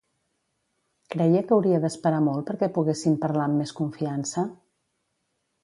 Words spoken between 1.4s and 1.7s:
que